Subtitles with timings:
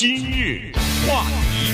[0.00, 0.72] 今日
[1.06, 1.70] 话题，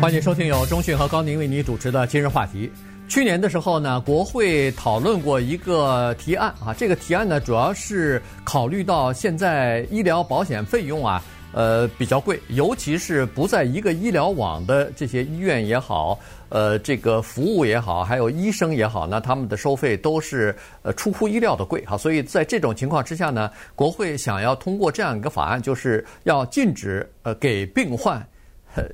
[0.00, 2.72] 欢迎收听由中讯和高宁为你主持的今日话题。
[3.06, 11.22] 去年的时候呢，国会讨论过一个提案啊，这个提案呢，主要是考虑到现在医疗保险费用啊，
[11.54, 16.18] 呃，比较贵，尤其是不在一个医疗网的这些医院也好，
[16.48, 21.96] 呃，这个服务也好，还有医生也好，那他们的收费都是呃出乎意料的贵哈。
[21.96, 28.26] 所以在这种情况之下呢，国会想要通过这样一个法案，就是要禁止呃给病患。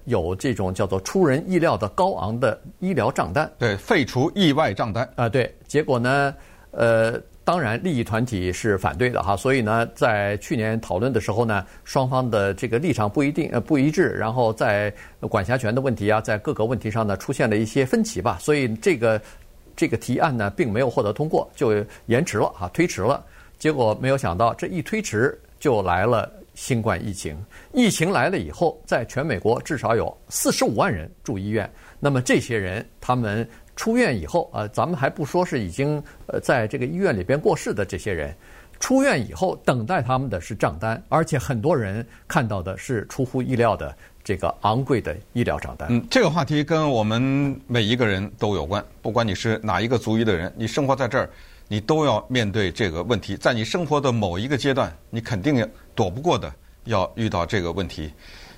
[0.05, 6.35] 有这种叫做出人意料的高昂的医疗账单，对，废除意外账单啊，对，结果呢，
[6.71, 19.21] 呃，当然利益团体是反对的哈，所以呢，在去年讨论的时候呢，双方的这个立场不一定呃不一致，然后在管辖权的问题啊，在各个问题上呢，出现了一些分歧吧，所以这个
[19.75, 23.25] 这个提案呢，并没有获得通过，就延迟了啊，推迟了，
[23.59, 26.31] 结果没有想到这一推迟就来了。
[26.57, 27.35] 新冠疫情，
[27.73, 31.71] 疫情来了以后，在全美国至少有四十五万人住医院。
[31.99, 33.49] 那么这些人，他们
[33.81, 38.37] 出院以后，呃，咱们还不说是已经呃在这个医院里边过世的这些人，
[38.79, 45.89] 出院以后等待他们的是账单，而且很多人看到的是出乎意料的这个昂贵的医疗账单。
[45.91, 51.31] 嗯，这个话题跟我们每一个人都有关，不管你是哪一个族裔的人，你生活在这儿。
[51.67, 56.53] 你都要面对这个问题，在你生活的某一个阶段，你肯定躲不过的，
[56.85, 58.13] 要遇到这个问题。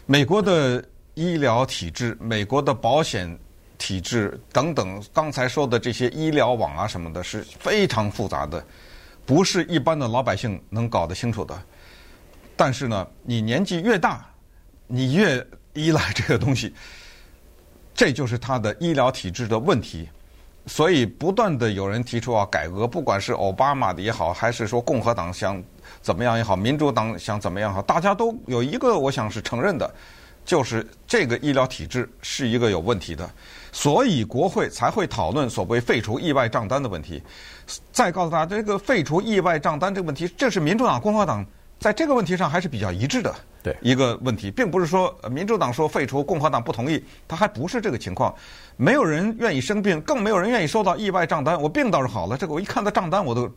[0.04, 0.82] 美国的
[1.14, 3.38] 医疗体制、美国的保险
[3.82, 8.64] 体制等等，刚才说的这些医疗网啊什么的，是非常复杂的，
[9.26, 11.62] 不是一般的老百姓能搞得清楚的。
[12.54, 14.24] 但是呢，你年纪越大，
[14.86, 16.72] 你越依赖这个东西，
[17.92, 20.08] 这就是它的医疗体制的问题。
[20.68, 25.60] 所以不断的有人提出要改革，不管是奥巴马的也好，还是说共和党想
[26.00, 29.92] 怎么样也好，民主党想怎么样好，大家都有一个我想是承认的，
[30.44, 33.30] 就是这个医疗体制是一个有问题的，
[33.70, 37.22] 所以国会才会讨论所谓废除意外账单的问题。
[37.92, 41.46] 再告诉大家，这个废除意外账单这个问题，这是民主党、共和党
[41.78, 43.34] 在这个问题上还是比较一致的。
[43.62, 48.34] 对一个问题，并不是说民主党说废除，共和党不同意，他还不是这个情况。
[48.76, 51.60] 没有人愿意生病，更没有人愿意收到意外账单。
[51.62, 53.48] 我病倒是好了，这个我一看到账单我都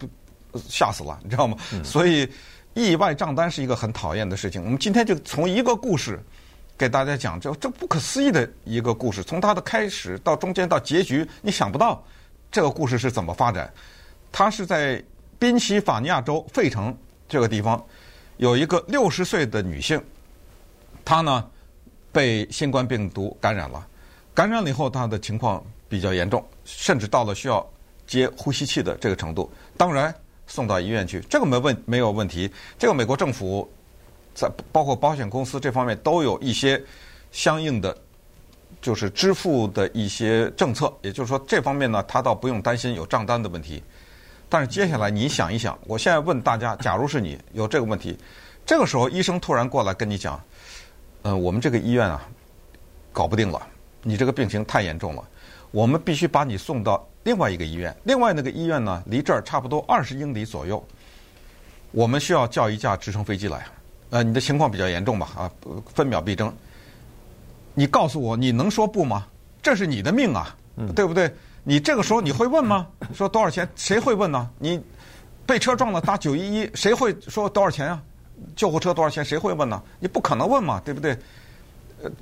[0.69, 1.57] 吓死了，你知道吗？
[1.73, 2.29] 嗯、所以
[2.75, 4.63] 意外账单是一个很讨厌的事情。
[4.63, 6.23] 我们今天就从一个故事
[6.77, 12.03] 给大家讲，这这不可思议的一个故事，从它的开始到中间到结局，你想不到
[12.51, 13.71] 这个故事是怎么发展。
[14.31, 15.01] 它是在
[15.39, 16.95] 宾夕法尼亚州费城
[17.29, 17.81] 这个地方。
[18.37, 20.01] 有一个六十岁的女性，
[21.05, 21.49] 她呢
[22.11, 23.87] 被新冠病毒感染了，
[24.33, 27.65] 感染了以后她的情况比较严重，甚至到了需要
[28.05, 29.49] 接呼吸器的这个程度。
[29.77, 30.13] 当然
[30.47, 32.51] 送到医院去，这个没问没有问题。
[32.77, 33.71] 这个美国政府
[34.35, 36.79] 在包括保险公司这方面都有一些
[37.31, 37.97] 相应的
[38.81, 43.81] 就是支付的一些政策，也就是说这方面呢，他倒不用担心有账单的问题。
[44.47, 48.15] 但是接下来你想一想，我现在问大家，假如是你有这个问题，
[48.63, 50.39] 这个时候医生突然过来跟你讲，
[51.23, 52.21] 呃，我们这个医院啊，
[53.11, 53.59] 搞不定了，
[54.03, 55.23] 你这个病情太严重了，
[55.71, 60.85] 我们必须把你送到另外一个医院，另外那个医院呢，离这儿差不多二十英里左右，
[61.91, 63.65] 我们需要叫一架直升飞机来，
[64.09, 65.51] 呃，你的情况比较严重吧，啊，
[65.93, 66.53] 分秒必争，
[67.73, 69.25] 你告诉我你能说不吗？
[69.61, 70.55] 这是你的命啊，
[70.95, 71.33] 对不对？
[71.63, 72.87] 你这个时候你会问吗？
[73.13, 73.67] 说多少钱？
[73.75, 74.49] 谁会问呢？
[74.59, 74.79] 你
[75.45, 78.01] 被车撞了打九一一，谁会说多少钱啊？
[78.55, 79.25] 救护车多少钱？
[79.25, 79.81] 谁会问呢？
[79.99, 81.17] 你不可能问嘛，对不对？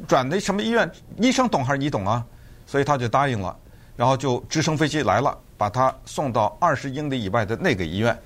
[0.07, 0.89] 转的什么医院？
[1.17, 2.25] 医生懂还是你懂啊？
[2.65, 3.55] 所以他就答应了，
[3.97, 8.17] 然后就直升飞机来了，把他送到二十英里以外的那个医院。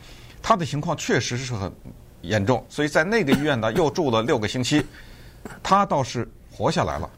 [0.43, 1.71] 他的情况确实是很
[2.21, 4.85] 严重，所以在那个医院呢又住了六个星期。
[5.63, 7.09] 他倒是活下来了，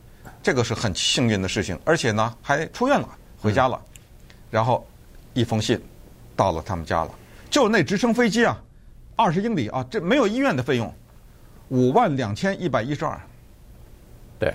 [0.43, 3.81] 这个是很幸运的事情，而且呢还出院了，回家了。
[3.83, 3.85] 嗯
[4.51, 4.83] 然后，
[5.35, 5.79] 一封信
[6.35, 7.11] 到了他们家了，
[7.51, 8.59] 就那直升飞机啊，
[9.15, 10.91] 二十英里啊，这没有医院的费用，
[11.67, 13.21] 五万两千一百一十二。
[14.40, 14.52] 对，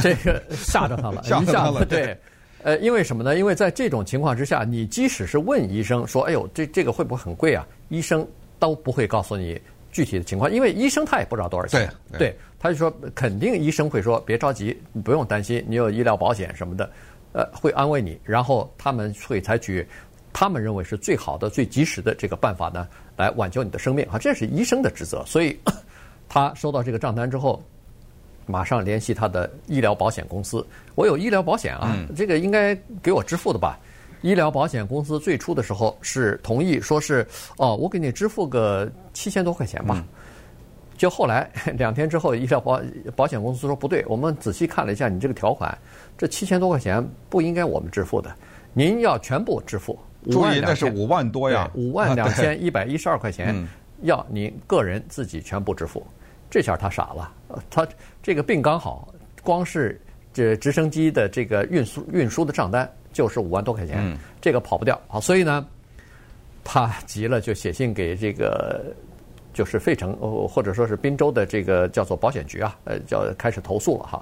[0.00, 1.84] 这个吓着他了， 吓着他了。
[1.84, 2.16] 对，
[2.62, 3.36] 呃，因为什么呢？
[3.36, 8.24] 因为在这种情况之下，你即使是问医生说：“哎呦，这这个会不会很贵啊？”医生
[8.64, 9.60] 都不会告诉你
[9.92, 11.86] 具体的情况，因为医生他也不知道多少钱。
[12.10, 16.90] 对，对，他就说肯定医生会说：“别着急，你不用担心，你有医疗保险什么的。”
[17.32, 19.86] 呃，会安慰你，然后他们会采取
[20.32, 22.88] 他们认为是最好的、最及时的这个办法呢，
[23.18, 25.22] 来挽救你的生命啊，这是医生的职责。
[25.26, 25.54] 所以，
[26.26, 27.62] 他收到这个账单之后，
[28.46, 30.66] 马上联系他的医疗保险公司。
[30.94, 33.78] 我有医疗保险啊，这个应该给我支付的吧？
[34.24, 37.26] 医疗保险公司最初的时候是同意说是
[37.58, 40.02] 哦，我给你支付个七千多块钱吧。
[40.96, 42.80] 就后来 两天之后，医疗保
[43.14, 45.76] 保险公司说不对，我们仔细看了一下你这个条款，
[46.16, 48.34] 这七千多块钱不应该我们支付的，
[48.72, 49.98] 您要全部支付。
[50.30, 53.54] 注意，那是五万多呀，五万两千 一百一十二块钱，
[54.04, 56.02] 要您个人自己全部支付。
[56.48, 57.30] 这下他傻了，
[57.68, 57.86] 他
[58.22, 59.12] 这个病刚好，
[59.42, 60.00] 光是
[60.32, 65.00] 这直升机的这个运输运输的账单就是五万多块钱，这个跑不掉。
[65.08, 65.66] 啊，所以呢，
[66.62, 68.84] 他急了，就写信给这个。
[69.54, 70.16] 就是费城，
[70.48, 74.20] 或者说是滨州的这个叫做保险局啊，呃，叫开始投诉了哈。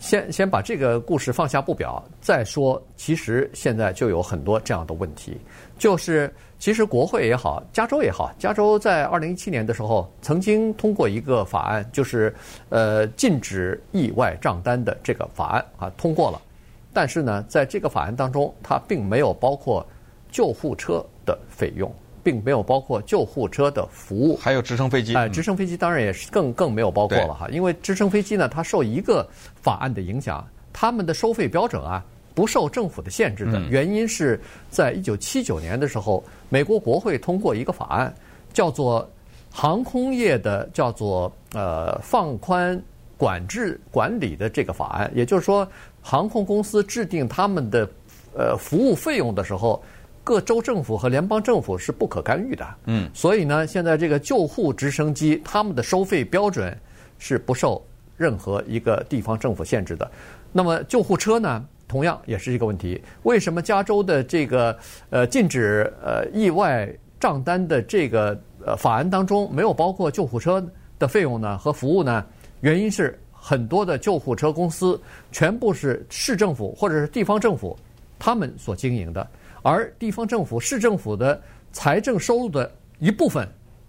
[0.00, 5.38] 先先把这个故事放下不表，再说，其实现在就有很多这样的问题，
[5.78, 6.28] 就是
[6.58, 12.34] 其实国会也好，加州也好，加州在二零一七年的时候曾经通过一个法案，就是
[12.68, 16.42] 呃禁止意外账单的这个法案啊通过了，
[16.96, 19.86] 但是呢，在这个法案当中，它并没有包括
[20.32, 21.92] 救护车的费用。
[22.26, 25.14] 并没有包括救护车的服务，还有直升飞机。
[25.14, 29.24] 哎，直升飞机当然也是更更没有包括了哈，因为直升飞机呢，它受一个
[29.62, 32.04] 法案的影响，他们的收费标准啊
[32.34, 33.60] 不受政府的限制的。
[33.70, 38.12] 原因是在一九七九年的时候，美国国会通过一个法案，
[38.52, 39.08] 叫做
[39.48, 42.76] 航空业的叫做呃放宽
[43.16, 45.66] 管制管理的这个法案，也就是说，
[46.02, 47.88] 航空公司制定他们的
[48.36, 49.82] 呃服务费用的时候。
[50.26, 56.76] 各州政府和联邦政府是不可干预的，嗯，所以呢，现在这个救护直升机他们的收费标准
[57.16, 57.80] 是不受
[58.16, 60.10] 任何一个地方政府限制的。
[60.50, 63.00] 那么救护车呢，同样也是一个问题。
[63.22, 64.76] 为什么加州的这个
[65.10, 70.60] 呃禁止呃意外账单的这个呃法案当中没有包括救护车
[70.98, 72.26] 的费用呢和服务呢？
[72.60, 75.00] 原因是很多的救护车公司
[75.30, 77.78] 全部是市政府或者是地方政府
[78.18, 79.26] 他们所经营的。
[79.62, 81.42] 而地方政府、市政府的
[81.72, 83.48] 财政收入的一部分，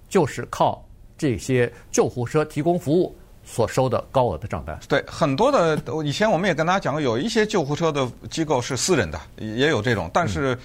[0.09, 0.83] 就是靠
[1.17, 3.15] 这些救护车提供服务
[3.45, 4.77] 所收的高额的账单。
[4.89, 10.57] 对，很多的以前我们也跟大家讲过，有一些救护车的机构是私人的，也有这种，但是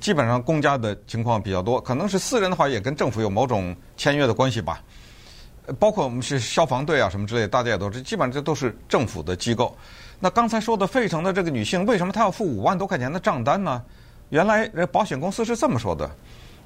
[0.00, 1.80] 基本上公家的情况比较多。
[1.80, 4.82] 可能是私人的话，也跟政府有某种签约的关系吧。
[5.78, 9.76] 包括我们是消防队啊什么之类，大家也都知，基本上这都是政府的机构。
[10.18, 13.82] 那刚才说的费城的这个女性，为什么她要付五万多块钱的账单呢？
[14.30, 16.08] 原来，这保险公司是这么说的：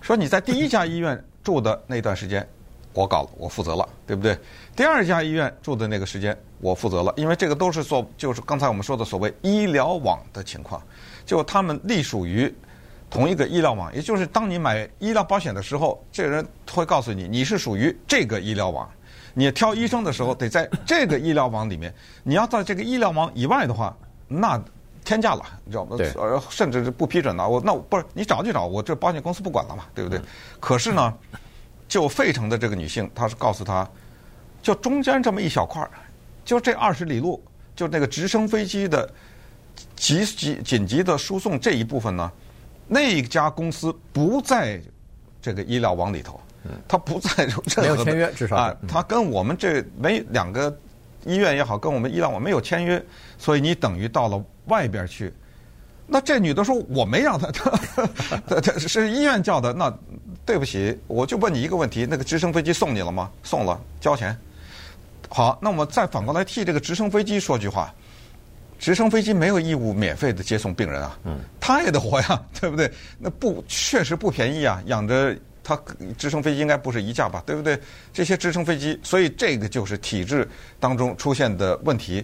[0.01, 2.47] 说你在第一家医院住的那段时间，
[2.93, 4.39] 我搞了，我负责了，对不对？
[4.77, 10.83] 第二家医院住的那个时间，我负责了，因为这个都是做，就是刚才我们说的所谓医疗网的情况，
[11.25, 12.53] 就他们隶属于
[13.11, 18.89] 同一个医疗网，也就是当你买医疗保险的时候，这个人会告诉你，你是属于这个医疗网，
[19.35, 23.97] 你挑医生的时候得在这个医疗网里面， 你要在这个医疗网以外的话，
[24.29, 24.63] 那。
[25.07, 25.99] 天价了，你知道吗？
[25.99, 27.47] 呃，甚至是不批准的。
[27.47, 30.19] 我那我不是你找就找，我这保险公司不管了嘛，对不对？
[30.59, 31.15] 可是呢，
[31.87, 33.87] 就费城的这个女性，她是告诉她，
[34.63, 35.91] 就中间这么一小块儿，
[36.43, 37.45] 就这二十里路，
[37.77, 39.07] 就那个直升飞机的
[39.95, 42.33] 急急紧急的输送这一部分呢，
[42.87, 44.81] 那一家公司不在
[45.41, 46.41] 这个医疗网里头，
[46.89, 50.77] 他不在任何没有签约，至少啊，他跟我们这没两个
[51.25, 53.05] 医院也好，跟我们医疗网没有签约，
[53.39, 54.43] 所以你等于到了。
[54.69, 55.31] 外边去，
[56.07, 57.53] 那这女的说我没让她，
[58.49, 59.75] 她她是医院叫的。
[59.75, 59.95] 那
[60.43, 63.31] 对不起，我就问你一个问题：那个直升飞机送你了吗？
[63.43, 64.35] 送了，交钱。
[65.29, 67.93] 好，那我们再反过来替这个直升飞机说句话：
[68.85, 72.93] 直升飞机没有义务免费的接送病人啊，嗯，他也得活呀， 对不对？
[73.19, 75.75] 那不确实不便宜啊，养着他
[76.19, 77.81] 直升飞机应该不是一架吧，对不对？
[78.13, 80.47] 这些直升飞机，所以这个就是体制
[80.79, 82.23] 当中出现的问题。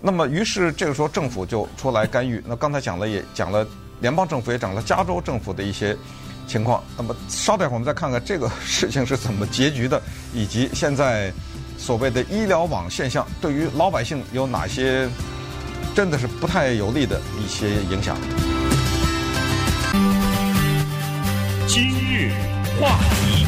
[0.00, 2.40] 那么，于是这个时候政府就出来干预。
[2.46, 3.66] 那刚才讲了，也讲了
[3.98, 5.96] 联邦政府，也讲了加州政府的一些
[6.46, 6.80] 情况。
[6.96, 10.00] 那么，稍待会儿我们再看看这个事情是怎么结局的，
[10.32, 11.32] 以及现在
[11.76, 15.08] 所谓的医疗网现象对于老百姓有哪些
[15.94, 18.16] 真的是不太有利的一些影响。
[21.66, 22.30] 今日
[22.80, 23.46] 话题。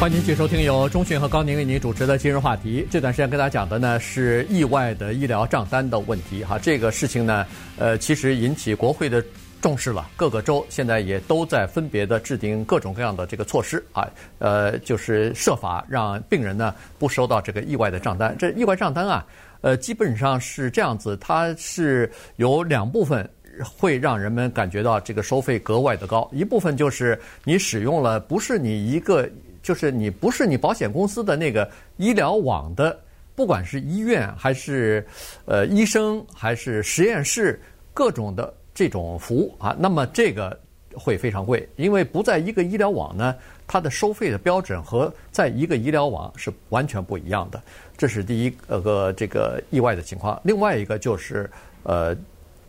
[0.00, 2.86] 欢迎继续收听由中讯和高宁为您主持的今日话题。
[2.90, 6.58] 这段时间跟大家讲的呢是意外的医疗账单的问题哈。
[6.58, 7.46] 这个事情呢，
[7.78, 9.24] 呃，其实引起国会的
[9.64, 10.10] 重视了。
[10.14, 14.06] 各个州现在也都在分别的制定各种各样的这个措施啊，
[14.38, 18.36] 呃，就是设法让病人呢不收到这个意外的账单。
[18.38, 19.26] 这意外账单啊，
[19.62, 23.26] 呃，基本上是这样子，它是有两部分
[23.74, 26.28] 会让人们感觉到这个收费格外的高。
[26.30, 29.26] 一部分就是你使用了不是你一个。
[29.64, 31.66] 就是你不是你保险公司的那个
[31.96, 33.00] 医疗网的，
[33.34, 35.02] 不管是医院还是
[35.46, 37.58] 呃医生还是实验室
[37.94, 40.58] 各种的这种服务啊，那么这个
[40.94, 43.34] 会非常贵，因为不在一个医疗网呢，
[43.66, 47.62] 它的收费的标准和在一个医疗网是完全不一样的。
[47.96, 50.40] 这是第一个这个意外的情况。
[50.44, 51.48] 另外一个就是
[51.84, 52.16] 呃，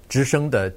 [0.07, 0.71] 直升的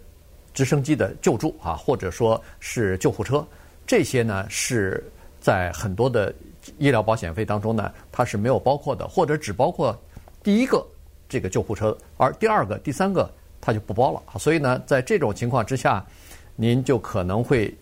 [0.54, 3.46] 直升机的救助啊，或者说是救护车，
[3.86, 5.04] 这些呢是
[5.38, 6.32] 在很多的
[6.78, 9.98] 医疗保险费当中呢，它是没有包括的，或者只包括
[10.42, 10.86] 第一个
[11.28, 14.22] 这个救护车，而第二个、第三个它就不包了。
[14.38, 16.04] 所以呢，在这种情况之下，
[16.56, 17.72] 您就可能会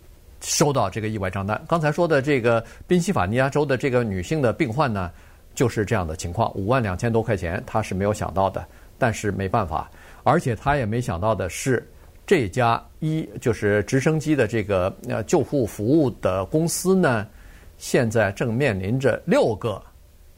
[0.41, 1.61] 收到这个意外账单。
[1.67, 5.11] 刚才说的这个宾夕法尼亚州的这个女性的病患呢，
[5.55, 8.65] 就是这样的情况，五万两千多块钱，她是没有想到的，
[8.99, 9.91] 但是没办法，
[10.23, 11.89] 而且她也没想到的是，
[12.27, 17.27] 这家医就是直升机的这个呃救护服务的公司呢，
[17.79, 19.83] 现在正面临着六个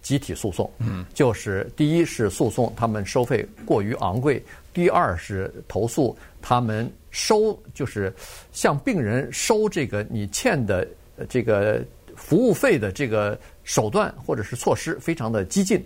[0.00, 4.42] 集体诉讼，嗯，就是第一是诉讼他们收费过于昂贵，
[4.78, 6.90] 第二是投诉他们。
[7.11, 8.14] 收就是
[8.52, 10.87] 向病人收这个你欠的
[11.26, 11.82] 这个
[12.14, 15.85] 服务费的这个手段或者是措施非常的激进，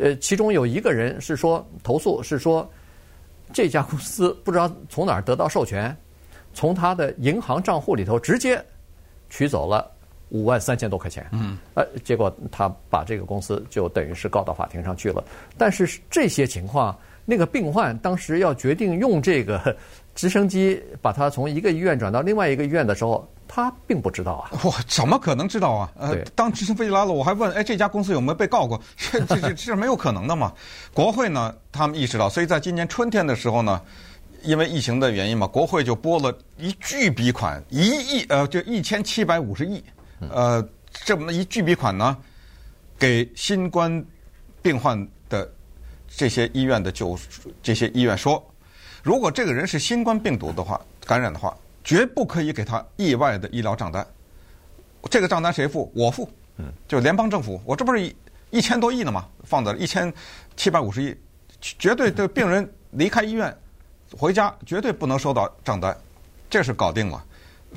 [0.00, 2.68] 呃，其中有一个人是说投诉是说
[3.52, 5.96] 这家公司不知道从哪儿得到授权，
[6.52, 8.62] 从他的银行账户里头直接
[9.30, 9.88] 取走了
[10.30, 15.24] 五万三千多块钱，嗯，呃，结果他把这个公司就等于是告到法庭上去了。
[15.56, 16.98] 但是这些情况，
[17.30, 19.76] 那个病患当时要决定用这个。
[20.12, 24.50] 直升机把他从一个医院转到另外一个医院的时候，他并不知道啊！
[24.64, 25.90] 我，怎么可能知道啊？
[25.96, 28.78] 呃，当直升飞机来了，我还问，哎，这家公司有没有被告过？
[28.98, 30.52] 这这这是没有可能的嘛？
[30.92, 33.80] 国会呢，他们意识到，所以在今年春天的时候呢，
[34.42, 39.82] 因为疫情的原因嘛，国会就拨了一巨笔款，一亿呃，就一千七百五十亿，
[40.28, 42.14] 呃，这么一巨笔款呢，
[42.98, 44.04] 给新冠
[44.60, 45.10] 病患的
[46.10, 47.18] 这些医院的就
[47.62, 48.44] 这些医院说。
[49.02, 54.06] 如果这个人是新冠病毒的话，感染的话，绝不可以给他意外的医疗账单。
[55.08, 55.90] 这个账单谁付？
[55.94, 56.28] 我付。
[56.58, 58.14] 嗯，就联邦政府，我这不是一
[58.50, 59.26] 一千多亿呢吗？
[59.44, 60.12] 放在一千
[60.56, 61.16] 七百五十亿，
[61.60, 63.56] 绝对的病人离开医院
[64.18, 65.96] 回家绝对不能收到账单，
[66.50, 67.24] 这是搞定了，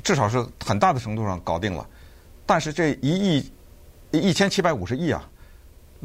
[0.02, 1.86] 至少是很大的程度上搞定了。
[2.44, 3.52] 但是这一亿
[4.10, 5.26] 一千七百五十亿啊。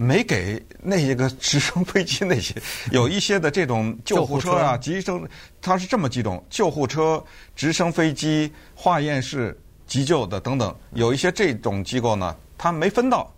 [0.02, 2.56] 没给那些个直升飞机那些
[2.90, 5.28] 有一些的这种救护车啊，急升，
[5.62, 7.22] 它是这么几种：救护车、
[7.54, 13.30] 直升飞机、化验室、急救的等等，有一些这种机构呢，它没分到。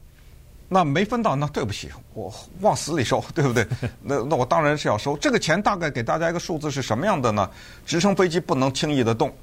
[0.70, 3.68] 那没分到，那对不起，我往死里收，对不对？
[4.01, 5.18] 那那我当然是要收。
[5.18, 7.50] 这个钱大概给大家一个数字是什么样的呢？
[7.88, 9.34] 直升飞机不能轻易的动。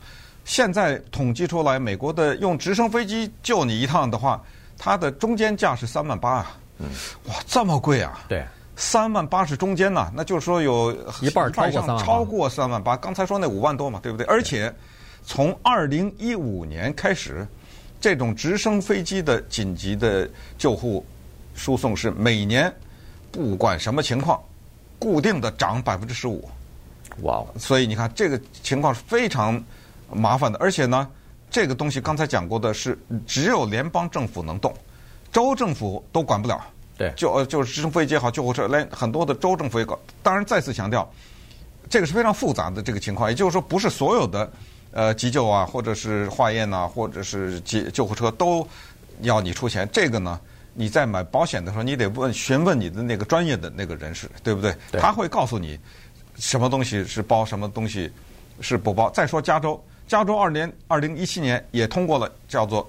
[0.45, 4.41] 现在统计出来，美国的用直升飞机救你一趟的话，
[4.79, 6.57] 它的中间价是三万八啊。
[6.79, 6.87] 嗯，
[7.27, 8.25] 哇，这么贵啊！
[8.29, 8.45] 对，
[8.77, 12.97] 三万八是中间呐，那就是说有一半超过超过三万八。
[12.97, 14.25] 刚才说那五万多嘛，对不对？
[14.27, 14.73] 而且
[15.25, 17.47] 从二零一五年开始，
[18.01, 21.05] 这种直升飞机的紧急的救护
[21.55, 22.73] 输送是每年
[23.33, 24.41] 不管什么情况，
[24.99, 26.49] 固定的涨百分之十五。
[27.23, 27.45] 哇！
[27.59, 29.61] 所以你看这个情况是非常
[30.13, 31.09] 麻烦的，而且呢，
[31.51, 34.73] 这个东西刚才讲过的是只有联邦政府能动。
[35.33, 36.61] 州政府都管不了，
[36.97, 39.99] 对，就呃就是直升飞机也好，救护车连很多的州政府也搞。
[40.23, 41.09] 当然再次强调，
[41.89, 44.51] 这个是非常复杂的这个情况，也就是说不是所有的
[44.93, 48.67] 呃急救啊，或者是化验呐，或者是急救护车都
[49.21, 49.89] 要你出钱。
[49.93, 50.41] 这个呢，
[50.75, 54.75] 你在买保险的时候，你得问询问你的那个专业的那个人士，对不对？
[54.91, 55.01] 对。
[55.01, 55.79] 他会告诉你
[56.37, 58.11] 什么东西是包，什么东西
[58.61, 59.11] 是不包。
[59.11, 62.89] 再说加州，加州二年二零一七年也通过了叫做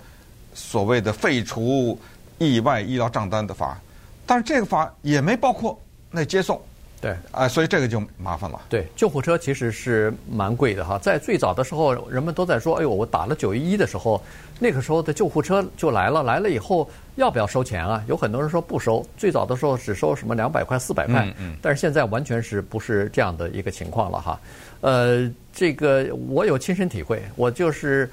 [0.53, 1.99] 所谓的废除。
[2.39, 3.77] 意外医疗账单的法，
[4.25, 5.79] 但是这个法也没包括
[6.09, 6.59] 那接送，
[7.01, 8.59] 对，啊，所以这个就麻烦了。
[8.69, 14.21] 对，救护车其实是蛮贵的哈，在最早的时候，人们都在说，哎呦，我打了九一一的时候，
[14.59, 18.03] 那个时候的救护车就来了，来了以后要不要收钱啊？
[18.07, 24.39] 有很多人说不收，最早的时候只收什么两百块、四百块，嗯嗯，但是现在完全是不是这样的一个情况了哈？
[24.81, 28.09] 呃，这个我有亲身体会，我就是。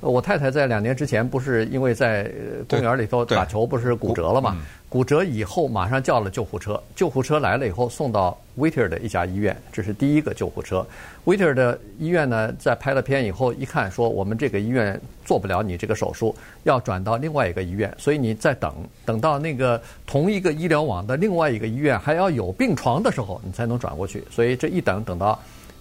[0.00, 2.30] 我太太在两年之前不是因为在
[2.68, 4.56] 公园里头打球，不是骨折了嘛？
[4.88, 10.86] 骨折以后马上叫了救护车，救护车来了以后送到 Whittier 的一家医院，这是第一个救护车。
[11.26, 18.72] Whittier 的医院呢，在拍了片以后一看，说我们这个医院做不了你这个手术，要转到另外一个医院，所以你再等，
[19.04, 24.24] 等到那个同一个医疗网的另外一个医院还要有病床的时候，你才能转过去。
[24.30, 25.38] 所以这一等等到。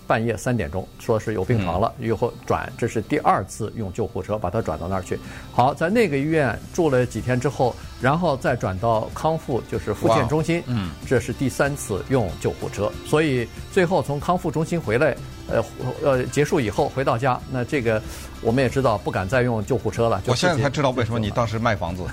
[0.08, 5.20] 半夜三点钟，说是有病床了，以后转，这是第二次用救护车把他转到那儿去。
[5.52, 10.64] 好，在那个医院住了几天之后，然后再转到康复，就是复健中心。
[10.66, 15.16] 嗯，这是第三次用救护车，所以最后从康复中心回来，
[15.52, 15.64] 呃
[16.04, 18.02] 呃结束以后回到家，那这个
[18.42, 20.22] 我们也知道不敢再用救护车了。
[20.28, 22.04] 我现在才知道为什么你当时卖房子。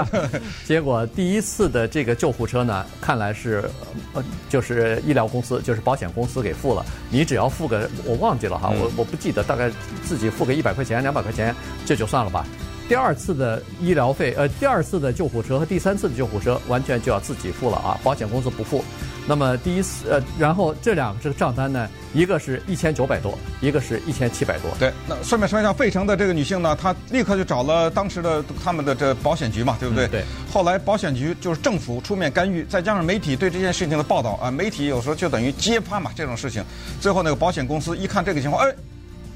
[0.66, 3.68] 结果第一次的这个救护车呢，看来是
[4.12, 9.70] 呃就是医疗公司就是保险公司给付了，你只要付个我忘记了哈，我我不记得，大概
[10.02, 12.46] 自己付个一百块钱两百块钱这就算了吧。
[12.88, 18.84] 第二次的医疗费，呃，第二次的救护车和第三次的救护车完全就要自己付了啊，保险公司不付。
[19.26, 24.70] 那么第一次，呃，然后这两个这个账单呢，一个是一千九百多，一个是一千七百多。
[24.78, 30.06] 对，那顺便说一下，费城的这个女性呢，她立刻就找了当时的他们的这保险局嘛，对不对？
[30.06, 30.24] 嗯、对。
[30.52, 36.64] 后来保险局就是政府出面干预，再加上媒体对这件事情的报道啊，媒体有时候就等于揭发嘛这种事情。
[37.00, 38.74] 最后那个保险公司一看这个情况，哎，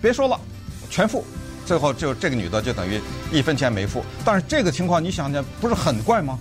[0.03, 0.39] 别说了，
[0.91, 1.25] 全付。
[1.67, 3.01] 最后就这个女的就等于
[3.33, 6.39] 一分钱没付，但是这个情况你想想不是很怪吗？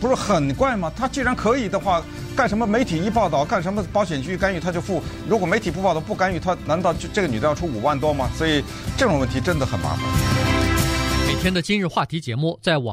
[0.00, 0.90] 不是很怪吗？
[0.96, 2.02] 他既然可以的话，
[2.34, 5.02] 干什么媒体一报道，干什么保险局干预他就付？
[5.28, 8.30] 如果媒体不报道不干预，他难道就这个女的要出五万多吗？
[8.34, 8.64] 所以
[8.96, 10.00] 这种问题真的很麻烦。
[11.28, 12.88] 每天的今日话题节目在网。